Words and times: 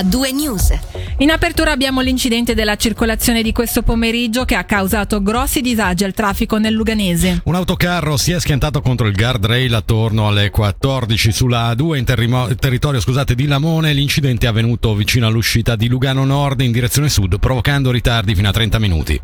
a 0.00 0.02
due 0.02 0.32
news. 0.32 0.72
In 1.18 1.30
apertura 1.30 1.72
abbiamo 1.72 2.00
l'incidente 2.00 2.54
della 2.54 2.76
circolazione 2.76 3.42
di 3.42 3.52
questo 3.52 3.82
pomeriggio 3.82 4.46
che 4.46 4.54
ha 4.54 4.64
causato 4.64 5.22
grossi 5.22 5.60
disagi 5.60 6.04
al 6.04 6.14
traffico 6.14 6.56
nel 6.56 6.72
Luganese. 6.72 7.42
Un 7.44 7.54
autocarro 7.54 8.16
si 8.16 8.32
è 8.32 8.40
schiantato 8.40 8.80
contro 8.80 9.06
il 9.06 9.14
guardrail 9.14 9.74
attorno 9.74 10.26
alle 10.26 10.48
14 10.48 11.32
sulla 11.32 11.72
A2 11.72 11.96
in 11.96 12.04
terrimo- 12.04 12.54
territorio 12.54 13.00
scusate, 13.00 13.34
di 13.34 13.46
Lamone. 13.46 13.92
L'incidente 13.92 14.46
è 14.46 14.48
avvenuto 14.48 14.94
vicino 14.94 15.26
all'uscita 15.26 15.76
di 15.76 15.88
Lugano 15.88 16.24
Nord 16.24 16.62
in 16.62 16.72
direzione 16.72 17.10
sud, 17.10 17.38
provocando 17.38 17.90
ritardi 17.90 18.34
fino 18.34 18.48
a 18.48 18.52
30 18.52 18.78
minuti. 18.78 19.20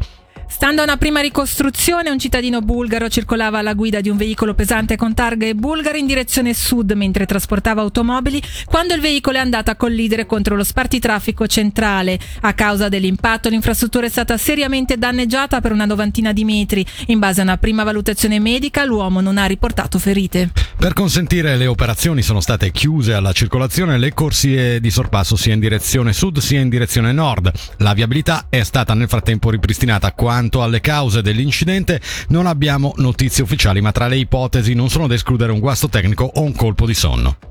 Stando 0.49 0.81
a 0.81 0.85
una 0.85 0.97
prima 0.97 1.21
ricostruzione, 1.21 2.09
un 2.09 2.19
cittadino 2.19 2.61
bulgaro 2.61 3.09
circolava 3.09 3.59
alla 3.59 3.75
guida 3.75 4.01
di 4.01 4.09
un 4.09 4.17
veicolo 4.17 4.55
pesante 4.55 4.97
con 4.97 5.13
targhe 5.13 5.55
bulgare 5.55 5.99
in 5.99 6.07
direzione 6.07 6.55
sud 6.55 6.93
mentre 6.93 7.27
trasportava 7.27 7.83
automobili 7.83 8.41
quando 8.65 8.95
il 8.95 9.01
veicolo 9.01 9.37
è 9.37 9.41
andato 9.41 9.71
a 9.71 9.77
collidere 9.77 10.25
contro 10.25 10.57
lo 10.57 10.65
spartitraffico 10.65 11.47
centrale. 11.47 12.19
A 12.43 12.55
causa 12.55 12.89
dell'impatto 12.89 13.49
l'infrastruttura 13.49 14.07
è 14.07 14.11
stata 14.11 14.37
seriamente 14.39 14.97
danneggiata 14.97 15.61
per 15.61 15.73
una 15.73 15.85
novantina 15.85 16.33
di 16.33 16.45
metri. 16.45 16.87
In 17.07 17.19
base 17.19 17.41
a 17.41 17.45
una 17.45 17.59
prima 17.59 17.85
valutazione 17.85 18.39
medica 18.39 18.85
l'uomo 18.85 19.21
non 19.21 19.39
ha 19.39 19.45
riportato 19.45 19.99
ferite. 19.99 20.66
Per 20.79 20.93
consentire 20.93 21.57
le 21.57 21.67
operazioni 21.67 22.21
sono 22.21 22.41
state 22.41 22.71
chiuse 22.71 23.15
alla 23.15 23.33
circolazione 23.33 23.97
le 23.97 24.13
corsie 24.13 24.79
di 24.79 24.91
sorpasso 24.91 25.35
sia 25.35 25.55
in 25.55 25.59
direzione 25.59 26.13
sud 26.13 26.39
sia 26.39 26.61
in 26.61 26.69
direzione 26.69 27.13
nord. 27.13 27.51
La 27.79 27.95
viabilità 27.95 28.47
è 28.51 28.63
stata 28.63 28.93
nel 28.93 29.09
frattempo 29.09 29.49
ripristinata. 29.49 30.13
Quanto 30.13 30.63
alle 30.63 30.81
cause 30.81 31.23
dell'incidente 31.23 32.01
non 32.29 32.47
abbiamo 32.47 32.93
notizie 32.99 33.43
ufficiali, 33.43 33.81
ma 33.81 33.91
tra 33.91 34.07
le 34.07 34.19
ipotesi 34.19 34.75
non 34.75 34.91
sono 34.91 35.07
da 35.07 35.15
escludere 35.15 35.51
un 35.51 35.61
guasto 35.61 35.89
tecnico 35.89 36.31
o 36.35 36.43
un 36.43 36.55
colpo 36.55 36.85
di 36.85 36.95
sonno. 36.95 37.46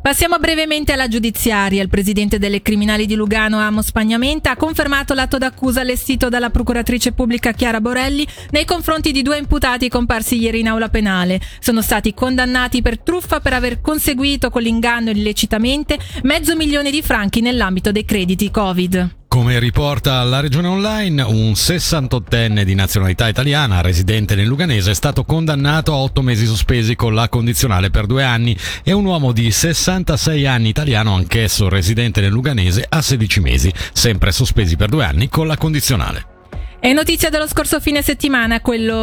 Passiamo 0.00 0.38
brevemente 0.38 0.92
alla 0.92 1.08
giudiziaria. 1.08 1.82
Il 1.82 1.90
presidente 1.90 2.38
delle 2.38 2.62
criminali 2.62 3.04
di 3.04 3.14
Lugano, 3.14 3.58
Amo 3.58 3.82
Spagnamenta, 3.82 4.52
ha 4.52 4.56
confermato 4.56 5.12
l'atto 5.12 5.36
d'accusa 5.36 5.82
allestito 5.82 6.30
dalla 6.30 6.48
procuratrice 6.48 7.12
pubblica 7.12 7.52
Chiara 7.52 7.82
Borelli 7.82 8.26
nei 8.50 8.64
confronti 8.64 9.12
di 9.12 9.20
due 9.20 9.36
imputati 9.36 9.90
comparsi 9.90 10.38
ieri 10.38 10.60
in 10.60 10.68
aula 10.68 10.88
penale. 10.88 11.40
Sono 11.58 11.82
stati 11.82 12.14
condannati 12.14 12.80
per 12.80 12.98
truffa 12.98 13.40
per 13.40 13.52
aver 13.52 13.82
conseguito 13.82 14.48
con 14.48 14.62
l'inganno 14.62 15.10
illecitamente 15.10 15.98
mezzo 16.22 16.56
milione 16.56 16.90
di 16.90 17.02
franchi 17.02 17.42
nell'ambito 17.42 17.92
dei 17.92 18.04
crediti 18.06 18.50
Covid. 18.50 19.19
Come 19.30 19.60
riporta 19.60 20.24
la 20.24 20.40
regione 20.40 20.66
online, 20.66 21.22
un 21.22 21.52
68enne 21.52 22.64
di 22.64 22.74
nazionalità 22.74 23.28
italiana, 23.28 23.80
residente 23.80 24.34
nel 24.34 24.48
Luganese, 24.48 24.90
è 24.90 24.94
stato 24.94 25.22
condannato 25.22 25.92
a 25.92 25.98
8 25.98 26.20
mesi 26.20 26.46
sospesi 26.46 26.96
con 26.96 27.14
la 27.14 27.28
condizionale 27.28 27.90
per 27.90 28.06
due 28.06 28.24
anni 28.24 28.58
e 28.82 28.90
un 28.90 29.04
uomo 29.04 29.30
di 29.30 29.52
66 29.52 30.46
anni 30.48 30.68
italiano, 30.70 31.14
anch'esso 31.14 31.68
residente 31.68 32.20
nel 32.20 32.32
Luganese, 32.32 32.84
a 32.88 33.00
16 33.00 33.38
mesi, 33.38 33.72
sempre 33.92 34.32
sospesi 34.32 34.74
per 34.74 34.88
due 34.88 35.04
anni 35.04 35.28
con 35.28 35.46
la 35.46 35.56
condizionale. 35.56 36.29
È 36.80 36.90
notizia 36.94 37.28
dello 37.28 37.46
scorso 37.46 37.78
fine 37.78 38.00
settimana 38.00 38.58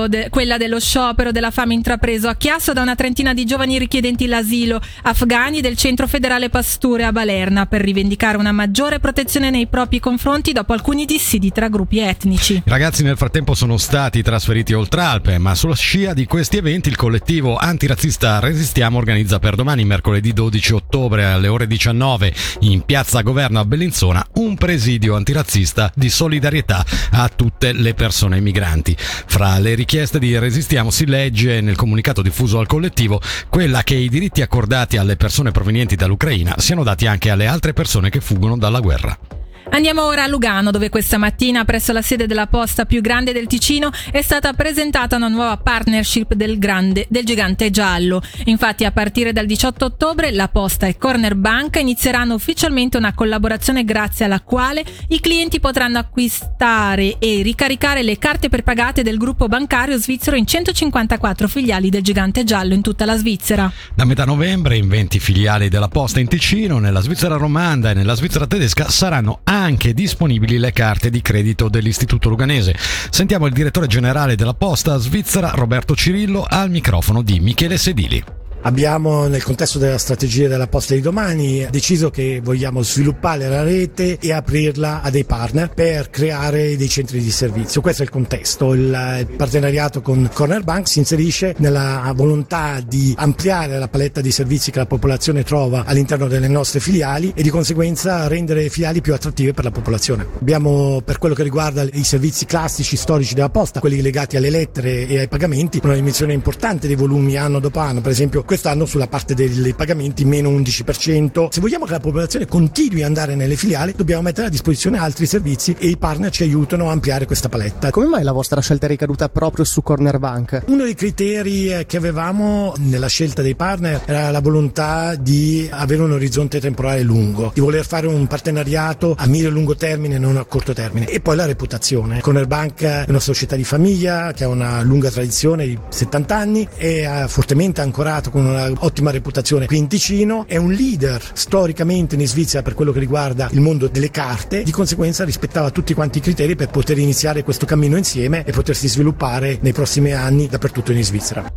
de- 0.09 0.30
quella 0.31 0.58
dello 0.58 0.80
sciopero 0.80 1.31
della 1.31 1.52
fame 1.52 1.75
intrapreso 1.75 2.28
a 2.28 2.34
Chiasso 2.34 2.73
da 2.73 2.81
una 2.81 2.95
trentina 2.95 3.36
di 3.36 3.45
giovani 3.45 3.78
richiedenti 3.78 4.25
l'asilo 4.25 4.81
afghani 5.03 5.61
del 5.61 5.78
centro 5.78 6.08
federale 6.08 6.50
Pasture 6.50 7.03
a 7.03 7.11
Balerna 7.11 7.67
per 7.67 7.81
rivendicare 7.81 8.38
una 8.38 8.52
maggiore 8.52 8.97
protezione 9.00 9.52
nei 9.52 9.67
propri 9.67 10.00
confronti 10.00 10.53
dopo 10.53 10.73
alcuni 10.73 11.06
dissidi 11.06 11.52
tra 11.52 11.67
gruppi 11.67 12.00
etnici. 12.00 12.53
I 12.56 12.61
ragazzi 12.66 13.03
nel 13.03 13.16
frattempo 13.16 13.53
sono 13.53 13.78
stati 13.78 14.23
trasferiti 14.23 14.73
oltre 14.73 15.02
Alpe, 15.02 15.38
ma 15.38 15.53
sulla 15.53 15.75
scia 15.75 16.16
di 16.16 16.25
questi 16.25 16.58
eventi 16.58 16.89
il 16.89 16.95
collettivo 16.95 17.58
antirazzista 17.58 18.39
Resistiamo 18.39 18.97
organizza 18.97 19.38
per 19.38 19.53
domani, 19.53 19.86
mercoledì 19.86 20.34
12 20.34 20.73
ottobre 20.73 21.25
alle 21.25 21.47
ore 21.47 21.67
19 21.67 22.34
in 22.62 22.81
piazza 22.81 23.22
Governo 23.22 23.59
a 23.59 23.66
Bellinzona 23.66 24.25
un 24.38 24.56
presidio 24.56 25.16
antirazzista 25.16 25.91
di 25.94 26.09
solidarietà 26.09 26.84
a 27.12 27.30
tutte 27.30 27.67
tutte 27.68 27.73
le 27.73 27.94
persone 27.94 28.40
migranti. 28.40 28.96
Fra 28.97 29.58
le 29.59 29.75
richieste 29.75 30.19
di 30.19 30.38
Resistiamo 30.38 30.91
si 30.91 31.06
legge 31.06 31.62
nel 31.62 31.75
comunicato 31.75 32.22
diffuso 32.22 32.59
al 32.59 32.68
collettivo 32.68 33.22
quella 33.50 33.84
che 33.84 33.96
i 33.96 34.09
diritti 34.09 34.41
accordati 34.41 34.97
alle 34.97 35.16
persone 35.16 35.52
provenienti 35.52 35.96
dall'Ucraina 35.96 36.56
siano 36.58 36.84
dati 36.84 37.08
anche 37.08 37.30
alle 37.30 37.47
altre 37.47 37.74
persone 37.74 38.09
che 38.09 38.22
fuggono 38.22 38.58
dalla 38.58 38.80
guerra. 38.80 39.37
Andiamo 39.69 40.05
ora 40.05 40.23
a 40.23 40.28
Lugano, 40.28 40.72
dove 40.72 40.89
questa 40.89 41.17
mattina, 41.17 41.66
presso 41.66 41.91
la 41.91 42.01
sede 42.01 42.25
della 42.25 42.47
posta 42.47 42.85
più 42.85 43.01
grande 43.01 43.33
del 43.33 43.47
Ticino, 43.47 43.91
è 44.11 44.22
stata 44.22 44.53
presentata 44.53 45.17
una 45.17 45.28
nuova 45.28 45.57
partnership 45.57 46.33
del, 46.33 46.57
grande, 46.57 47.05
del 47.09 47.25
gigante 47.25 47.69
giallo. 47.69 48.22
Infatti, 48.45 48.85
a 48.85 48.91
partire 48.91 49.33
dal 49.33 49.45
18 49.45 49.85
ottobre, 49.85 50.31
la 50.31 50.47
posta 50.47 50.88
e 50.88 50.97
Corner 50.97 51.35
Bank 51.35 51.75
inizieranno 51.75 52.33
ufficialmente 52.33 52.97
una 52.97 53.13
collaborazione 53.13 53.83
grazie 53.83 54.25
alla 54.25 54.39
quale 54.39 54.83
i 55.09 55.19
clienti 55.19 55.59
potranno 55.59 55.99
acquistare 55.99 57.17
e 57.19 57.41
ricaricare 57.44 58.03
le 58.03 58.17
carte 58.17 58.49
prepagate 58.49 59.03
del 59.03 59.17
gruppo 59.17 59.47
bancario 59.47 59.97
svizzero 59.97 60.38
in 60.38 60.47
154 60.47 61.47
filiali 61.47 61.89
del 61.89 62.01
gigante 62.01 62.44
giallo 62.44 62.73
in 62.73 62.81
tutta 62.81 63.05
la 63.05 63.17
Svizzera. 63.17 63.72
Da 63.94 64.05
metà 64.05 64.23
novembre, 64.25 64.78
in 64.78 64.88
20 64.88 65.19
filiali 65.19 65.69
della 65.69 65.89
posta 65.89 66.19
in 66.19 66.28
Ticino, 66.28 66.79
nella 66.79 67.01
Svizzera 67.01 67.35
romanda 67.35 67.91
e 67.91 67.94
nella 67.94 68.16
Svizzera 68.16 68.47
tedesca 68.47 68.89
saranno 68.89 69.41
anche 69.44 69.55
anche 69.57 69.94
disponibili 69.94 70.57
le 70.57 70.72
carte 70.72 71.09
di 71.09 71.22
credito 71.22 71.69
dell'Istituto 71.69 72.29
Luganese. 72.29 72.75
Sentiamo 73.09 73.47
il 73.47 73.53
direttore 73.53 73.88
generale 73.88 74.35
della 74.35 74.53
Posta 74.53 74.97
Svizzera, 74.97 75.51
Roberto 75.53 75.95
Cirillo, 75.95 76.45
al 76.47 76.69
microfono 76.69 77.22
di 77.22 77.40
Michele 77.40 77.78
Sedili. 77.78 78.37
Abbiamo 78.62 79.28
nel 79.28 79.44
contesto 79.44 79.79
della 79.79 79.97
strategia 79.97 80.47
della 80.47 80.68
posta 80.68 80.94
di 80.94 81.01
domani 81.01 81.66
deciso 81.69 82.09
che 82.09 82.41
vogliamo 82.44 82.81
sviluppare 82.81 83.47
la 83.47 83.63
rete 83.63 84.18
e 84.19 84.34
aprirla 84.34 85.01
a 85.01 85.09
dei 85.09 85.23
partner 85.23 85.69
per 85.69 86.09
creare 86.09 86.75
dei 86.75 86.90
centri 86.90 87.22
di 87.22 87.31
servizio. 87.31 87.81
Questo 87.81 88.01
è 88.01 88.06
il 88.06 88.12
contesto. 88.12 88.73
Il 88.73 89.28
partenariato 89.38 90.01
con 90.01 90.29
Corner 90.34 90.63
Bank 90.63 90.88
si 90.88 91.00
inserisce 91.00 91.56
nella 91.59 92.12
volontà 92.16 92.81
di 92.85 93.13
ampliare 93.17 93.78
la 93.78 93.88
paletta 93.88 94.22
di 94.22 94.31
servizi 94.31 94.72
che 94.72 94.79
la 94.79 94.85
popolazione 94.85 95.44
trova 95.44 95.85
all'interno 95.85 96.28
delle 96.28 96.47
nostre 96.47 96.79
filiali 96.79 97.31
e 97.35 97.44
di 97.44 97.50
conseguenza 97.50 98.28
rendere 98.28 98.63
le 98.63 98.69
filiali 98.69 99.01
più 99.01 99.13
attrattive 99.13 99.53
per 99.53 99.63
la 99.63 99.72
popolazione. 99.72 100.25
Abbiamo 100.40 101.01
per 101.06 101.19
quello 101.19 101.35
che 101.35 101.44
riguarda 101.44 101.84
i 101.84 102.03
servizi 102.03 102.46
classici 102.46 102.97
storici 102.97 103.34
della 103.34 103.50
posta, 103.50 103.79
quelli 103.79 104.01
legati 104.01 104.35
alle 104.35 104.50
lettere 104.50 105.07
e 105.07 105.19
ai 105.19 105.28
pagamenti, 105.28 105.79
una 105.84 105.94
dimensione 105.94 106.34
importante 106.34 106.88
dei 106.88 106.96
volumi 106.96 107.38
anno 107.38 107.59
dopo 107.59 107.79
anno, 107.79 108.01
per 108.01 108.12
esempio 108.12 108.44
quest'anno 108.47 108.85
sulla 108.85 109.08
parte 109.08 109.35
dei 109.35 109.74
pagamenti 109.75 110.25
meno 110.25 110.50
11%. 110.50 111.50
Se 111.50 111.59
vogliamo 111.59 111.85
che 111.85 111.91
la 111.91 112.00
popolazione 112.00 112.47
continui 112.47 113.02
ad 113.02 113.08
andare 113.08 113.35
nelle 113.35 113.58
filiali, 113.58 113.94
dobbiamo 113.96 114.22
mettere 114.22 114.47
a 114.47 114.50
disposizione 114.50 114.97
altri 114.97 115.25
servizi 115.25 115.75
e 115.78 115.88
i 115.88 115.97
partner 115.97 116.31
ci 116.31 116.44
aiutano 116.44 116.88
a 116.88 116.94
ampliare 116.94 117.25
questa 117.25 117.50
paletta. 117.50 117.91
Come 117.91 118.08
mai 118.08 118.24
la 118.24 118.31
vostra 118.31 118.62
scelta 118.62 118.85
è 118.85 118.90
ricaduta 118.90 119.28
proprio 119.28 119.66
su 119.66 119.84
Corner 119.84 120.18
Bank? 120.18 120.63
Uno 120.68 120.84
dei 120.84 120.96
criteri 120.96 121.72
eh, 121.72 121.85
che 121.85 121.97
avevamo 121.97 122.74
nella 122.78 123.08
scelta 123.08 123.41
dei 123.41 123.56
partner 123.56 124.03
era 124.06 124.31
la 124.31 124.40
volontà 124.40 125.16
di 125.16 125.68
avere 125.69 126.02
un 126.02 126.14
orizzonte 126.14 126.62
temporale 126.62 127.02
lungo, 127.02 127.52
di 127.53 127.59
voler 127.59 127.85
fare 127.85 128.08
un 128.08 128.25
partenariato 128.28 129.14
a 129.18 129.25
medio 129.28 129.50
e 129.50 129.52
lungo 129.52 129.75
termine, 129.75 130.18
non 130.18 130.38
a 130.38 130.46
corto 130.46 130.72
termine. 130.72 131.08
E 131.08 131.19
poi 131.19 131.35
la 131.35 131.46
reputazione. 131.46 132.22
Corner 132.22 132.47
Bank 132.47 132.81
è 132.84 133.06
una 133.09 133.19
società 133.19 133.58
di 133.58 133.66
famiglia 133.66 134.31
che 134.31 134.46
ha 134.46 134.47
una 134.47 134.81
lunga 134.84 135.09
tradizione 135.09 135.66
di 135.66 135.78
70 135.90 136.35
anni 136.35 136.68
e 136.78 137.03
ha 137.06 137.28
fortemente 137.28 137.81
ancorato 137.81 138.29
con 138.38 138.46
un'ottima 138.46 139.09
reputazione 139.09 139.66
qui 139.66 139.78
in 139.78 139.88
Ticino, 139.88 140.46
è 140.48 140.58
un 140.58 140.72
leader 140.72 141.20
storicamente 141.34 142.14
in 142.14 142.28
Svizzera 142.28 142.62
per 142.62 142.75
quello 142.75 142.92
che 142.92 143.00
riguarda 143.00 143.50
il 143.52 143.62
mondo 143.62 143.88
delle 143.88 144.12
carte, 144.12 144.62
di 144.62 144.70
conseguenza 144.70 145.24
rispettava 145.24 145.72
tutti 145.72 145.96
quanti 145.96 146.20
i 146.20 146.22
criteri 146.22 146.56
per 146.56 146.70
poter 146.70 147.00
iniziare 147.00 147.44
questo 147.44 147.66
cammino 147.66 147.97
insieme 147.97 148.44
e 148.46 148.52
potersi 148.52 148.88
sviluppare 148.88 149.58
nei 149.62 149.74
prossimi 149.74 150.14
anni 150.14 150.47
dappertutto 150.47 150.92
in 150.92 151.03
Svizzera. 151.03 151.52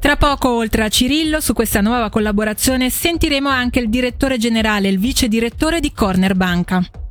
Tra 0.00 0.16
poco, 0.16 0.50
oltre 0.50 0.82
a 0.82 0.88
Cirillo, 0.88 1.40
su 1.40 1.52
questa 1.52 1.80
nuova 1.80 2.10
collaborazione 2.10 2.90
sentiremo 2.90 3.48
anche 3.48 3.78
il 3.78 3.88
direttore 3.88 4.36
generale 4.36 4.88
e 4.88 4.90
il 4.90 4.98
vice 4.98 5.28
direttore 5.28 5.78
di 5.78 5.92
Corner 5.92 6.34
Banca. 6.34 7.05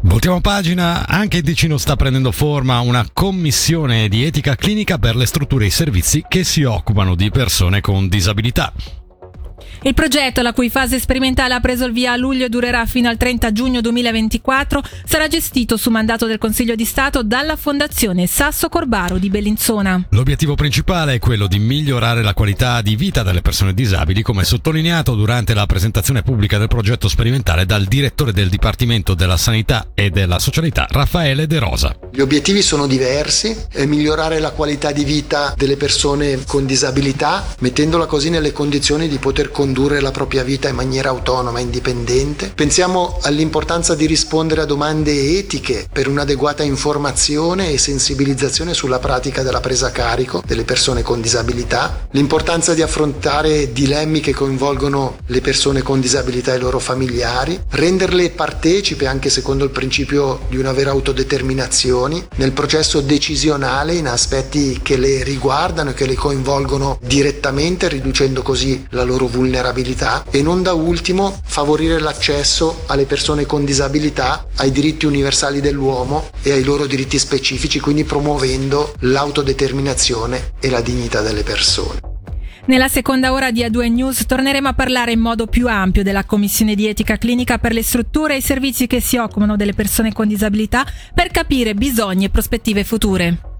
Voltiamo 0.00 0.40
pagina, 0.40 1.06
anche 1.08 1.38
in 1.38 1.42
Ticino 1.42 1.76
sta 1.76 1.96
prendendo 1.96 2.30
forma 2.30 2.78
una 2.80 3.04
commissione 3.12 4.08
di 4.08 4.24
etica 4.24 4.54
clinica 4.54 4.96
per 4.96 5.16
le 5.16 5.26
strutture 5.26 5.64
e 5.64 5.68
i 5.68 5.70
servizi 5.70 6.24
che 6.26 6.44
si 6.44 6.62
occupano 6.62 7.16
di 7.16 7.30
persone 7.30 7.80
con 7.80 8.08
disabilità. 8.08 8.72
Il 9.82 9.94
progetto, 9.94 10.42
la 10.42 10.52
cui 10.52 10.70
fase 10.70 10.98
sperimentale 10.98 11.54
ha 11.54 11.60
preso 11.60 11.84
il 11.84 11.92
via 11.92 12.12
a 12.12 12.16
luglio 12.16 12.46
e 12.46 12.48
durerà 12.48 12.84
fino 12.86 13.08
al 13.08 13.16
30 13.16 13.52
giugno 13.52 13.80
2024, 13.80 14.82
sarà 15.04 15.28
gestito 15.28 15.76
su 15.76 15.90
mandato 15.90 16.26
del 16.26 16.38
Consiglio 16.38 16.74
di 16.74 16.84
Stato 16.84 17.22
dalla 17.22 17.56
Fondazione 17.56 18.26
Sasso 18.26 18.68
Corbaro 18.68 19.18
di 19.18 19.30
Bellinzona. 19.30 20.06
L'obiettivo 20.10 20.54
principale 20.54 21.14
è 21.14 21.18
quello 21.18 21.46
di 21.46 21.58
migliorare 21.58 22.22
la 22.22 22.34
qualità 22.34 22.82
di 22.82 22.96
vita 22.96 23.22
delle 23.22 23.42
persone 23.42 23.74
disabili, 23.74 24.22
come 24.22 24.44
sottolineato 24.44 25.14
durante 25.14 25.54
la 25.54 25.66
presentazione 25.66 26.22
pubblica 26.22 26.58
del 26.58 26.68
progetto 26.68 27.08
sperimentale 27.08 27.66
dal 27.66 27.84
direttore 27.84 28.32
del 28.32 28.48
Dipartimento 28.48 29.14
della 29.14 29.36
Sanità 29.36 29.88
e 29.94 30.10
della 30.10 30.38
Socialità, 30.38 30.86
Raffaele 30.88 31.46
De 31.46 31.58
Rosa. 31.58 31.96
Gli 32.12 32.20
obiettivi 32.20 32.62
sono 32.62 32.86
diversi, 32.86 33.56
migliorare 33.86 34.38
la 34.38 34.50
qualità 34.50 34.92
di 34.92 35.04
vita 35.04 35.54
delle 35.56 35.76
persone 35.76 36.44
con 36.46 36.66
disabilità, 36.66 37.44
mettendola 37.60 38.06
così 38.06 38.30
nelle 38.30 38.52
condizioni 38.52 39.08
di 39.08 39.18
poter 39.18 39.47
poter 39.48 39.50
condurre 39.50 40.00
la 40.00 40.10
propria 40.10 40.44
vita 40.44 40.68
in 40.68 40.76
maniera 40.76 41.08
autonoma 41.08 41.58
e 41.58 41.62
indipendente. 41.62 42.52
Pensiamo 42.54 43.18
all'importanza 43.22 43.94
di 43.94 44.06
rispondere 44.06 44.62
a 44.62 44.64
domande 44.64 45.38
etiche 45.38 45.86
per 45.90 46.08
un'adeguata 46.08 46.62
informazione 46.62 47.70
e 47.70 47.78
sensibilizzazione 47.78 48.74
sulla 48.74 48.98
pratica 48.98 49.42
della 49.42 49.60
presa 49.60 49.88
a 49.88 49.90
carico 49.90 50.42
delle 50.46 50.64
persone 50.64 51.02
con 51.02 51.20
disabilità, 51.20 52.06
l'importanza 52.12 52.74
di 52.74 52.82
affrontare 52.82 53.72
dilemmi 53.72 54.20
che 54.20 54.34
coinvolgono 54.34 55.18
le 55.26 55.40
persone 55.40 55.82
con 55.82 56.00
disabilità 56.00 56.52
e 56.52 56.56
i 56.56 56.60
loro 56.60 56.78
familiari, 56.78 57.60
renderle 57.70 58.30
partecipe 58.30 59.06
anche 59.06 59.30
secondo 59.30 59.64
il 59.64 59.70
principio 59.70 60.40
di 60.48 60.56
una 60.56 60.72
vera 60.72 60.90
autodeterminazione 60.90 62.28
nel 62.36 62.52
processo 62.52 63.00
decisionale 63.00 63.94
in 63.94 64.06
aspetti 64.06 64.80
che 64.82 64.96
le 64.96 65.22
riguardano 65.22 65.90
e 65.90 65.94
che 65.94 66.06
le 66.06 66.14
coinvolgono 66.14 66.98
direttamente, 67.02 67.88
riducendo 67.88 68.42
così 68.42 68.86
la 68.90 69.04
loro 69.04 69.26
vulnerabilità 69.38 70.24
e 70.30 70.42
non 70.42 70.62
da 70.62 70.72
ultimo 70.72 71.40
favorire 71.44 72.00
l'accesso 72.00 72.82
alle 72.86 73.04
persone 73.04 73.46
con 73.46 73.64
disabilità 73.64 74.46
ai 74.56 74.72
diritti 74.72 75.06
universali 75.06 75.60
dell'uomo 75.60 76.30
e 76.42 76.50
ai 76.50 76.64
loro 76.64 76.86
diritti 76.86 77.18
specifici, 77.20 77.78
quindi 77.78 78.02
promuovendo 78.02 78.94
l'autodeterminazione 79.00 80.54
e 80.60 80.70
la 80.70 80.80
dignità 80.80 81.20
delle 81.20 81.44
persone. 81.44 82.00
Nella 82.66 82.88
seconda 82.88 83.32
ora 83.32 83.50
di 83.50 83.62
A2 83.62 83.90
News 83.90 84.26
torneremo 84.26 84.68
a 84.68 84.74
parlare 84.74 85.12
in 85.12 85.20
modo 85.20 85.46
più 85.46 85.68
ampio 85.68 86.02
della 86.02 86.24
Commissione 86.24 86.74
di 86.74 86.86
Etica 86.86 87.16
Clinica 87.16 87.56
per 87.56 87.72
le 87.72 87.82
strutture 87.82 88.34
e 88.34 88.38
i 88.38 88.42
servizi 88.42 88.86
che 88.86 89.00
si 89.00 89.16
occupano 89.16 89.56
delle 89.56 89.72
persone 89.72 90.12
con 90.12 90.28
disabilità 90.28 90.84
per 91.14 91.28
capire 91.30 91.74
bisogni 91.74 92.26
e 92.26 92.30
prospettive 92.30 92.84
future. 92.84 93.57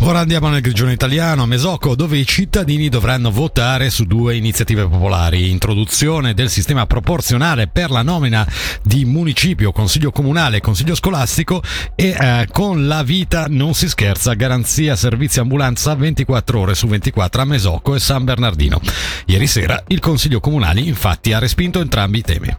Ora 0.00 0.20
andiamo 0.20 0.48
nel 0.48 0.60
grigione 0.60 0.92
italiano, 0.92 1.42
a 1.42 1.46
Mesocco, 1.46 1.94
dove 1.94 2.18
i 2.18 2.26
cittadini 2.26 2.88
dovranno 2.88 3.30
votare 3.30 3.90
su 3.90 4.04
due 4.04 4.36
iniziative 4.36 4.86
popolari. 4.86 5.50
Introduzione 5.50 6.34
del 6.34 6.50
sistema 6.50 6.86
proporzionale 6.86 7.68
per 7.68 7.90
la 7.90 8.02
nomina 8.02 8.46
di 8.82 9.04
municipio, 9.04 9.72
consiglio 9.72 10.10
comunale 10.10 10.58
e 10.58 10.60
consiglio 10.60 10.94
scolastico 10.94 11.62
e 11.94 12.16
eh, 12.18 12.48
con 12.50 12.86
la 12.86 13.02
vita 13.02 13.46
non 13.48 13.74
si 13.74 13.88
scherza, 13.88 14.34
garanzia 14.34 14.96
servizi 14.96 15.40
ambulanza 15.40 15.94
24 15.94 16.58
ore 16.58 16.74
su 16.74 16.86
24 16.86 17.42
a 17.42 17.44
Mesocco 17.44 17.94
e 17.94 18.00
San 18.00 18.24
Bernardino. 18.24 18.80
Ieri 19.26 19.46
sera 19.46 19.82
il 19.88 20.00
consiglio 20.00 20.40
comunale 20.40 20.80
infatti 20.80 21.32
ha 21.32 21.38
respinto 21.38 21.80
entrambi 21.80 22.18
i 22.18 22.22
temi. 22.22 22.56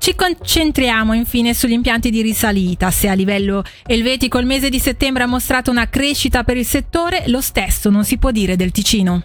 Ci 0.00 0.14
concentriamo 0.14 1.12
infine 1.12 1.52
sugli 1.52 1.72
impianti 1.72 2.08
di 2.08 2.22
risalita. 2.22 2.90
Se 2.90 3.08
a 3.08 3.12
livello 3.12 3.62
elvetico 3.84 4.38
il 4.38 4.46
mese 4.46 4.70
di 4.70 4.78
settembre 4.78 5.24
ha 5.24 5.26
mostrato 5.26 5.70
una 5.70 5.90
crescita 5.90 6.42
per 6.42 6.56
il 6.56 6.64
settore, 6.64 7.24
lo 7.26 7.42
stesso 7.42 7.90
non 7.90 8.02
si 8.02 8.16
può 8.16 8.30
dire 8.30 8.56
del 8.56 8.70
Ticino. 8.70 9.24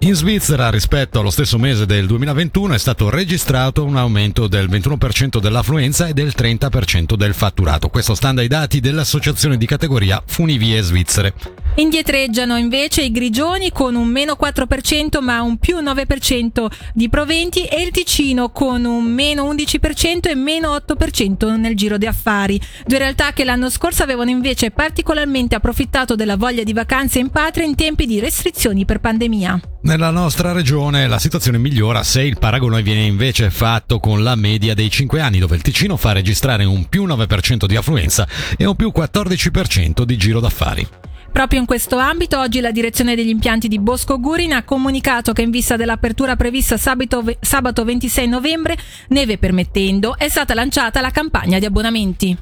In 0.00 0.14
Svizzera 0.14 0.70
rispetto 0.70 1.18
allo 1.18 1.30
stesso 1.30 1.58
mese 1.58 1.84
del 1.84 2.06
2021 2.06 2.74
è 2.74 2.78
stato 2.78 3.10
registrato 3.10 3.82
un 3.82 3.96
aumento 3.96 4.46
del 4.46 4.68
21% 4.68 5.40
dell'affluenza 5.40 6.06
e 6.06 6.12
del 6.12 6.32
30% 6.36 7.16
del 7.16 7.34
fatturato. 7.34 7.88
Questo 7.88 8.14
stando 8.14 8.40
ai 8.40 8.46
dati 8.46 8.78
dell'associazione 8.78 9.56
di 9.56 9.66
categoria 9.66 10.22
Funivie 10.24 10.80
Svizzere. 10.80 11.34
Indietreggiano 11.76 12.56
invece 12.56 13.02
i 13.02 13.10
grigioni 13.10 13.72
con 13.72 13.96
un 13.96 14.06
meno 14.06 14.36
4% 14.40 15.20
ma 15.20 15.42
un 15.42 15.56
più 15.56 15.78
9% 15.78 16.66
di 16.92 17.08
proventi 17.08 17.64
e 17.64 17.82
il 17.82 17.90
Ticino 17.90 18.50
con 18.50 18.84
un 18.84 19.02
meno 19.02 19.52
11% 19.52 20.28
e 20.28 20.36
meno 20.36 20.72
8% 20.76 21.56
nel 21.56 21.74
giro 21.74 21.98
di 21.98 22.06
affari. 22.06 22.60
Due 22.86 22.98
realtà 22.98 23.32
che 23.32 23.42
l'anno 23.42 23.70
scorso 23.70 24.04
avevano 24.04 24.30
invece 24.30 24.70
particolarmente 24.70 25.56
approfittato 25.56 26.14
della 26.14 26.36
voglia 26.36 26.62
di 26.62 26.72
vacanze 26.72 27.18
in 27.18 27.30
patria 27.30 27.66
in 27.66 27.74
tempi 27.74 28.06
di 28.06 28.20
restrizioni 28.20 28.84
per 28.84 29.00
pandemia. 29.00 29.60
Nella 29.82 30.10
nostra 30.10 30.52
regione 30.52 31.08
la 31.08 31.18
situazione 31.18 31.58
migliora 31.58 32.04
se 32.04 32.22
il 32.22 32.38
paragone 32.38 32.82
viene 32.82 33.04
invece 33.04 33.50
fatto 33.50 33.98
con 33.98 34.22
la 34.22 34.36
media 34.36 34.74
dei 34.74 34.90
5 34.90 35.20
anni, 35.20 35.40
dove 35.40 35.56
il 35.56 35.62
Ticino 35.62 35.96
fa 35.96 36.12
registrare 36.12 36.64
un 36.64 36.88
più 36.88 37.04
9% 37.04 37.64
di 37.66 37.74
affluenza 37.74 38.28
e 38.56 38.64
un 38.64 38.76
più 38.76 38.92
14% 38.94 40.04
di 40.04 40.16
giro 40.16 40.38
d'affari. 40.38 40.88
Proprio 41.34 41.58
in 41.58 41.66
questo 41.66 41.98
ambito, 41.98 42.38
oggi 42.38 42.60
la 42.60 42.70
direzione 42.70 43.16
degli 43.16 43.28
impianti 43.28 43.66
di 43.66 43.80
Bosco 43.80 44.20
Gurin 44.20 44.52
ha 44.52 44.62
comunicato 44.62 45.32
che 45.32 45.42
in 45.42 45.50
vista 45.50 45.74
dell'apertura 45.74 46.36
prevista 46.36 46.76
sabato, 46.76 47.24
sabato 47.40 47.82
26 47.82 48.28
novembre, 48.28 48.78
neve 49.08 49.36
permettendo, 49.36 50.16
è 50.16 50.28
stata 50.28 50.54
lanciata 50.54 51.00
la 51.00 51.10
campagna 51.10 51.58
di 51.58 51.64
abbonamenti. 51.64 52.38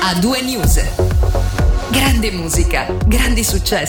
A 0.00 0.14
due 0.20 0.42
news. 0.42 0.84
Grande 1.88 2.30
musica, 2.30 2.94
grandi 3.06 3.42
successi. 3.42 3.84